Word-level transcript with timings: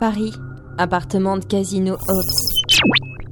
Paris, 0.00 0.34
appartement 0.76 1.38
de 1.38 1.44
Casino 1.44 1.94
Ops. 1.94 2.80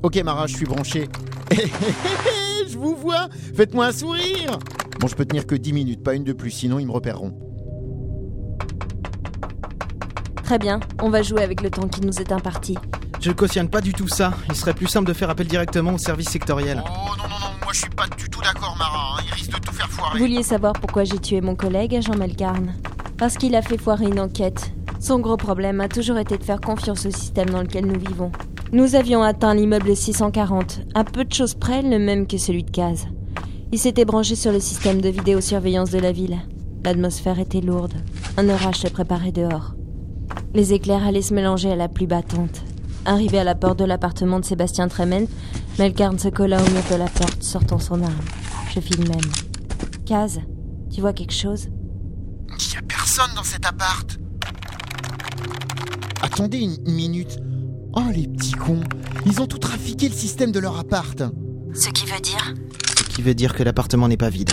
Ok 0.02 0.16
Mara, 0.24 0.46
je 0.46 0.56
suis 0.56 0.64
branché. 0.64 1.10
je 1.50 2.78
vous 2.78 2.96
vois 2.96 3.28
Faites-moi 3.54 3.86
un 3.86 3.92
sourire 3.92 4.58
Bon, 4.98 5.06
je 5.06 5.14
peux 5.14 5.26
tenir 5.26 5.46
que 5.46 5.54
10 5.54 5.72
minutes, 5.74 6.02
pas 6.02 6.14
une 6.14 6.24
de 6.24 6.32
plus, 6.32 6.50
sinon 6.50 6.78
ils 6.78 6.86
me 6.86 6.92
repéreront. 6.92 7.34
Très 10.42 10.58
bien, 10.58 10.80
on 11.02 11.10
va 11.10 11.20
jouer 11.20 11.42
avec 11.42 11.60
le 11.60 11.70
temps 11.70 11.86
qui 11.86 12.00
nous 12.00 12.18
est 12.18 12.32
imparti. 12.32 12.78
Je 13.20 13.28
ne 13.28 13.34
cautionne 13.34 13.68
pas 13.68 13.82
du 13.82 13.92
tout 13.92 14.08
ça. 14.08 14.32
Il 14.48 14.56
serait 14.56 14.74
plus 14.74 14.86
simple 14.86 15.08
de 15.08 15.12
faire 15.12 15.28
appel 15.28 15.46
directement 15.46 15.92
au 15.94 15.98
service 15.98 16.30
sectoriel. 16.30 16.82
Oh 16.86 16.90
non, 17.18 17.24
non, 17.24 17.28
non, 17.28 17.52
moi 17.62 17.72
je 17.72 17.80
suis 17.80 17.90
pas 17.90 18.06
du 18.16 18.30
tout 18.30 18.40
d'accord 18.40 18.74
Mara, 18.78 19.16
hein. 19.18 19.22
il 19.26 19.34
risque 19.34 19.52
de 19.52 19.58
tout 19.58 19.72
faire 19.72 19.90
foirer. 19.90 20.18
Vous 20.18 20.24
vouliez 20.24 20.42
savoir 20.42 20.72
pourquoi 20.72 21.04
j'ai 21.04 21.18
tué 21.18 21.42
mon 21.42 21.56
collègue, 21.56 22.00
Jean 22.00 22.16
Melcarne 22.16 22.74
Parce 23.18 23.36
qu'il 23.36 23.54
a 23.54 23.60
fait 23.60 23.76
foirer 23.78 24.06
une 24.06 24.20
enquête. 24.20 24.72
Son 25.04 25.18
gros 25.18 25.36
problème 25.36 25.82
a 25.82 25.88
toujours 25.88 26.16
été 26.16 26.38
de 26.38 26.42
faire 26.42 26.62
confiance 26.62 27.04
au 27.04 27.10
système 27.10 27.50
dans 27.50 27.60
lequel 27.60 27.84
nous 27.84 28.00
vivons. 28.00 28.32
Nous 28.72 28.94
avions 28.94 29.22
atteint 29.22 29.52
l'immeuble 29.52 29.94
640, 29.94 30.80
à 30.94 31.04
peu 31.04 31.26
de 31.26 31.32
choses 31.34 31.52
près 31.52 31.82
le 31.82 31.98
même 31.98 32.26
que 32.26 32.38
celui 32.38 32.64
de 32.64 32.70
Case. 32.70 33.04
Il 33.70 33.78
s'était 33.78 34.06
branché 34.06 34.34
sur 34.34 34.50
le 34.50 34.60
système 34.60 35.02
de 35.02 35.10
vidéosurveillance 35.10 35.90
de 35.90 35.98
la 35.98 36.10
ville. 36.10 36.38
L'atmosphère 36.86 37.38
était 37.38 37.60
lourde. 37.60 37.92
Un 38.38 38.48
orage 38.48 38.78
se 38.78 38.88
préparait 38.88 39.30
dehors. 39.30 39.74
Les 40.54 40.72
éclairs 40.72 41.06
allaient 41.06 41.20
se 41.20 41.34
mélanger 41.34 41.70
à 41.70 41.76
la 41.76 41.88
pluie 41.88 42.06
battante. 42.06 42.62
Arrivé 43.04 43.38
à 43.38 43.44
la 43.44 43.54
porte 43.54 43.80
de 43.80 43.84
l'appartement 43.84 44.40
de 44.40 44.46
Sébastien 44.46 44.88
Tremen, 44.88 45.26
Melkarn 45.78 46.18
se 46.18 46.28
colla 46.28 46.56
au 46.56 46.70
mur 46.70 46.82
de 46.90 46.96
la 46.96 47.08
porte, 47.08 47.42
sortant 47.42 47.78
son 47.78 48.02
arme. 48.02 48.24
Je 48.74 48.80
fis 48.80 48.98
même. 49.00 49.20
Case, 50.06 50.40
tu 50.90 51.02
vois 51.02 51.12
quelque 51.12 51.34
chose? 51.34 51.68
Il 52.58 52.74
y 52.74 52.78
a 52.78 52.82
personne 52.88 53.34
dans 53.36 53.44
cet 53.44 53.66
appart. 53.66 54.18
Attendez 56.24 56.60
une 56.60 56.90
minute. 56.90 57.36
Oh 57.92 58.00
les 58.10 58.26
petits 58.26 58.52
cons, 58.52 58.80
ils 59.26 59.42
ont 59.42 59.46
tout 59.46 59.58
trafiqué 59.58 60.08
le 60.08 60.14
système 60.14 60.52
de 60.52 60.58
leur 60.58 60.78
appart. 60.78 61.22
Ce 61.74 61.90
qui 61.90 62.06
veut 62.06 62.18
dire 62.22 62.54
Ce 62.96 63.02
qui 63.02 63.20
veut 63.20 63.34
dire 63.34 63.52
que 63.52 63.62
l'appartement 63.62 64.08
n'est 64.08 64.16
pas 64.16 64.30
vide. 64.30 64.52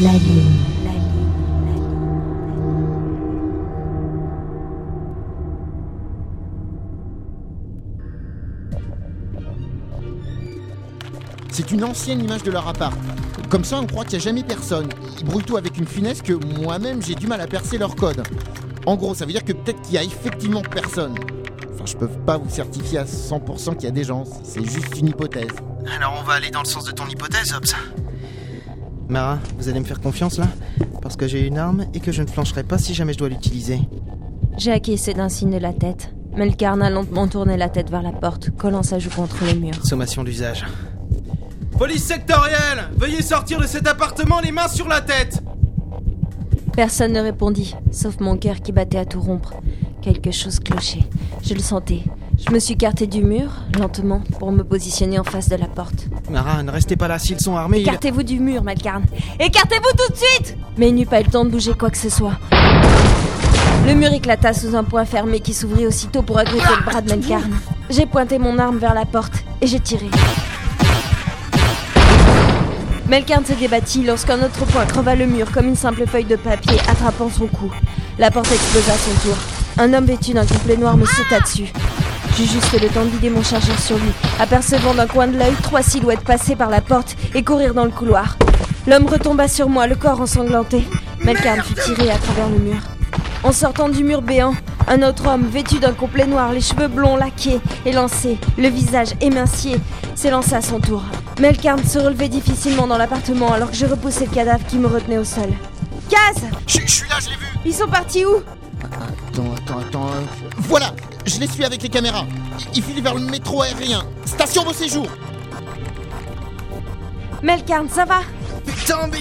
La. 0.00 0.12
C'est 11.50 11.72
une 11.72 11.82
ancienne 11.82 12.20
image 12.20 12.44
de 12.44 12.52
leur 12.52 12.68
appart. 12.68 12.96
Comme 13.48 13.64
ça, 13.64 13.80
on 13.80 13.86
croit 13.86 14.04
qu'il 14.04 14.18
n'y 14.18 14.22
a 14.22 14.24
jamais 14.24 14.44
personne. 14.44 14.88
Ils 15.18 15.24
brouillent 15.24 15.42
tout 15.42 15.56
avec 15.56 15.76
une 15.78 15.86
finesse 15.86 16.22
que 16.22 16.32
moi-même 16.32 17.02
j'ai 17.02 17.16
du 17.16 17.26
mal 17.26 17.40
à 17.40 17.48
percer 17.48 17.78
leur 17.78 17.96
code. 17.96 18.22
En 18.86 18.94
gros, 18.94 19.14
ça 19.14 19.26
veut 19.26 19.32
dire 19.32 19.44
que 19.44 19.52
peut-être 19.52 19.82
qu'il 19.82 19.94
y 19.94 19.98
a 19.98 20.04
effectivement 20.04 20.62
personne. 20.62 21.14
Enfin, 21.74 21.86
je 21.86 21.96
peux 21.96 22.08
pas 22.08 22.38
vous 22.38 22.50
certifier 22.50 22.98
à 22.98 23.04
100% 23.04 23.74
qu'il 23.74 23.84
y 23.84 23.88
a 23.88 23.90
des 23.90 24.04
gens. 24.04 24.24
C'est 24.44 24.64
juste 24.64 24.96
une 24.96 25.08
hypothèse. 25.08 25.50
Alors 25.96 26.16
on 26.20 26.22
va 26.22 26.34
aller 26.34 26.50
dans 26.50 26.62
le 26.62 26.68
sens 26.68 26.84
de 26.84 26.92
ton 26.92 27.06
hypothèse, 27.06 27.52
Hobbs. 27.52 27.74
Mara, 29.08 29.38
vous 29.56 29.68
allez 29.68 29.80
me 29.80 29.84
faire 29.84 30.00
confiance 30.00 30.38
là 30.38 30.46
Parce 31.00 31.16
que 31.16 31.26
j'ai 31.26 31.46
une 31.46 31.56
arme 31.56 31.86
et 31.94 32.00
que 32.00 32.12
je 32.12 32.22
ne 32.22 32.26
flancherai 32.26 32.62
pas 32.62 32.76
si 32.76 32.92
jamais 32.92 33.14
je 33.14 33.18
dois 33.18 33.30
l'utiliser. 33.30 33.80
J'ai 34.58 34.72
acquiescé 34.72 35.14
d'un 35.14 35.28
signe 35.28 35.50
de 35.52 35.58
la 35.58 35.72
tête. 35.72 36.12
Melkarn 36.36 36.82
a 36.82 36.90
lentement 36.90 37.26
tourné 37.26 37.56
la 37.56 37.68
tête 37.68 37.90
vers 37.90 38.02
la 38.02 38.12
porte, 38.12 38.50
collant 38.50 38.82
sa 38.82 38.98
joue 38.98 39.10
contre 39.10 39.44
le 39.46 39.54
mur. 39.54 39.74
Sommation 39.84 40.24
d'usage. 40.24 40.64
Police 41.78 42.04
sectorielle 42.04 42.90
Veuillez 42.96 43.22
sortir 43.22 43.60
de 43.60 43.66
cet 43.66 43.86
appartement 43.86 44.40
les 44.40 44.52
mains 44.52 44.68
sur 44.68 44.88
la 44.88 45.00
tête 45.00 45.42
Personne 46.74 47.12
ne 47.12 47.20
répondit, 47.20 47.74
sauf 47.90 48.20
mon 48.20 48.36
cœur 48.36 48.60
qui 48.60 48.72
battait 48.72 48.98
à 48.98 49.04
tout 49.04 49.20
rompre. 49.20 49.54
Quelque 50.02 50.30
chose 50.30 50.60
clochait. 50.60 51.04
Je 51.42 51.54
le 51.54 51.60
sentais. 51.60 52.02
Je 52.46 52.52
me 52.52 52.60
suis 52.60 52.74
écarté 52.74 53.06
du 53.06 53.22
mur, 53.22 53.50
lentement, 53.78 54.22
pour 54.38 54.52
me 54.52 54.62
positionner 54.62 55.18
en 55.18 55.24
face 55.24 55.48
de 55.48 55.56
la 55.56 55.66
porte. 55.66 56.06
Mara, 56.30 56.62
ne 56.62 56.70
restez 56.70 56.94
pas 56.96 57.08
là 57.08 57.18
s'ils 57.18 57.40
sont 57.40 57.56
armés. 57.56 57.80
Écartez-vous 57.80 58.22
du 58.22 58.38
mur, 58.38 58.62
Melkarn 58.62 59.04
Écartez-vous 59.40 59.90
tout 59.96 60.12
de 60.12 60.16
suite 60.16 60.56
Mais 60.76 60.88
il 60.90 60.94
n'eut 60.94 61.06
pas 61.06 61.20
eu 61.20 61.24
le 61.24 61.30
temps 61.30 61.44
de 61.44 61.50
bouger 61.50 61.72
quoi 61.74 61.90
que 61.90 61.98
ce 61.98 62.08
soit. 62.08 62.34
Le 63.86 63.94
mur 63.94 64.12
éclata 64.12 64.52
sous 64.52 64.76
un 64.76 64.84
poing 64.84 65.04
fermé 65.04 65.40
qui 65.40 65.52
s'ouvrit 65.52 65.86
aussitôt 65.86 66.22
pour 66.22 66.38
agripper 66.38 66.76
le 66.78 66.84
bras 66.84 67.00
de 67.00 67.10
Melkarn. 67.10 67.50
J'ai 67.90 68.06
pointé 68.06 68.38
mon 68.38 68.58
arme 68.58 68.78
vers 68.78 68.94
la 68.94 69.04
porte 69.04 69.44
et 69.60 69.66
j'ai 69.66 69.80
tiré. 69.80 70.06
Melkarn 73.08 73.44
se 73.44 73.54
débattit 73.54 74.04
lorsqu'un 74.04 74.38
autre 74.42 74.64
poing 74.66 74.84
creva 74.86 75.16
le 75.16 75.26
mur 75.26 75.50
comme 75.50 75.66
une 75.66 75.76
simple 75.76 76.06
feuille 76.06 76.24
de 76.24 76.36
papier 76.36 76.78
attrapant 76.88 77.30
son 77.30 77.46
cou. 77.48 77.72
La 78.18 78.30
porte 78.30 78.52
explosa 78.52 78.92
à 78.92 78.96
son 78.96 79.28
tour. 79.28 79.36
Un 79.78 79.92
homme 79.92 80.06
vêtu 80.06 80.34
d'un 80.34 80.46
complet 80.46 80.76
noir 80.76 80.96
me 80.96 81.04
sauta 81.04 81.40
dessus. 81.40 81.72
J'eus 82.38 82.46
juste 82.46 82.80
le 82.80 82.86
temps 82.86 83.04
de 83.04 83.10
vider 83.10 83.30
mon 83.30 83.42
chargeur 83.42 83.76
sur 83.80 83.96
lui, 83.96 84.12
apercevant 84.38 84.94
d'un 84.94 85.08
coin 85.08 85.26
de 85.26 85.36
l'œil 85.36 85.54
trois 85.60 85.82
silhouettes 85.82 86.20
passer 86.20 86.54
par 86.54 86.70
la 86.70 86.80
porte 86.80 87.16
et 87.34 87.42
courir 87.42 87.74
dans 87.74 87.84
le 87.84 87.90
couloir. 87.90 88.36
L'homme 88.86 89.06
retomba 89.06 89.48
sur 89.48 89.68
moi, 89.68 89.88
le 89.88 89.96
corps 89.96 90.20
ensanglanté. 90.20 90.84
Melkarn 91.24 91.60
fut 91.62 91.74
tiré 91.74 92.12
à 92.12 92.16
travers 92.16 92.48
le 92.48 92.58
mur. 92.58 92.80
En 93.42 93.50
sortant 93.50 93.88
du 93.88 94.04
mur 94.04 94.22
béant, 94.22 94.54
un 94.86 95.02
autre 95.02 95.26
homme 95.26 95.48
vêtu 95.48 95.80
d'un 95.80 95.92
complet 95.92 96.26
noir, 96.26 96.52
les 96.52 96.60
cheveux 96.60 96.86
blonds 96.86 97.16
laqués, 97.16 97.58
élancés, 97.84 98.38
le 98.56 98.68
visage 98.68 99.14
émincié, 99.20 99.80
s'élança 100.14 100.58
à 100.58 100.62
son 100.62 100.78
tour. 100.78 101.02
Melkarn 101.40 101.82
se 101.82 101.98
relevait 101.98 102.28
difficilement 102.28 102.86
dans 102.86 102.98
l'appartement 102.98 103.52
alors 103.52 103.72
que 103.72 103.76
je 103.76 103.86
repoussais 103.86 104.26
le 104.26 104.30
cadavre 104.32 104.64
qui 104.64 104.78
me 104.78 104.86
retenait 104.86 105.18
au 105.18 105.24
sol. 105.24 105.50
Kaz 106.08 106.44
Je, 106.68 106.82
je 106.86 106.86
suis 106.88 107.08
là, 107.08 107.16
je 107.20 107.30
l'ai 107.30 107.36
vu 107.36 107.46
Ils 107.64 107.74
sont 107.74 107.88
partis 107.88 108.24
où? 108.24 108.42
Attends, 109.38 109.52
attends, 109.54 109.78
attends. 109.78 110.06
euh, 110.08 110.20
Voilà 110.68 110.92
Je 111.24 111.38
les 111.38 111.46
suis 111.46 111.64
avec 111.64 111.80
les 111.80 111.88
caméras. 111.88 112.26
Ils 112.74 112.82
filent 112.82 113.00
vers 113.02 113.14
le 113.14 113.20
métro 113.20 113.62
aérien. 113.62 114.02
Station 114.24 114.64
Beau 114.64 114.72
Séjour 114.72 115.06
Melkarn, 117.42 117.88
ça 117.88 118.04
va 118.04 118.22
Putain, 118.66 119.06
mais. 119.12 119.18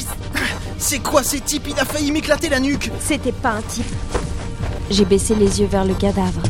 C'est 0.80 1.00
quoi 1.00 1.22
ces 1.22 1.40
types? 1.40 1.68
Il 1.70 1.80
a 1.80 1.86
failli 1.86 2.12
m'éclater 2.12 2.50
la 2.50 2.60
nuque 2.60 2.92
C'était 3.00 3.32
pas 3.32 3.52
un 3.52 3.62
type. 3.62 3.86
J'ai 4.90 5.06
baissé 5.06 5.36
les 5.36 5.60
yeux 5.62 5.68
vers 5.68 5.86
le 5.86 5.94
cadavre. 5.94 6.42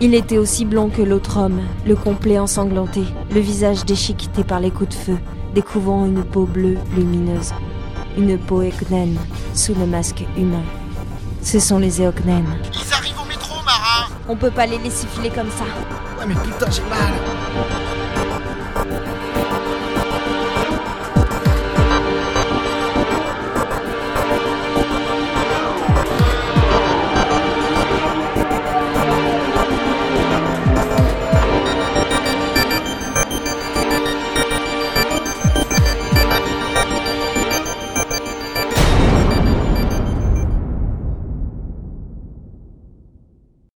Il 0.00 0.14
était 0.14 0.38
aussi 0.38 0.64
blond 0.64 0.88
que 0.88 1.02
l'autre 1.02 1.36
homme, 1.38 1.60
le 1.86 1.94
complet 1.94 2.40
ensanglanté, 2.40 3.02
le 3.32 3.38
visage 3.40 3.84
déchiqueté 3.84 4.42
par 4.42 4.58
les 4.58 4.70
coups 4.72 4.90
de 4.96 5.00
feu, 5.00 5.18
découvrant 5.54 6.06
une 6.06 6.24
peau 6.24 6.44
bleue 6.44 6.78
lumineuse. 6.96 7.52
Une 8.18 8.36
peau 8.36 8.62
Eoknen, 8.62 9.16
sous 9.54 9.74
le 9.74 9.86
masque 9.86 10.24
humain. 10.36 10.62
Ce 11.42 11.60
sont 11.60 11.78
les 11.78 12.00
Eoknen. 12.00 12.44
Ils 12.74 12.80
On 14.28 14.36
peut 14.36 14.50
pas 14.50 14.66
les 14.66 14.78
laisser 14.78 15.06
filer 15.08 15.30
comme 15.30 15.50
ça. 15.50 15.64
Ouais, 16.18 16.26
mais 16.26 16.34
putain, 16.34 16.70
j'ai 16.70 16.82
mal 16.82 17.81